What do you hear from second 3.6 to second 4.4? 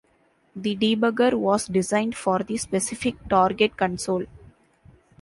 console.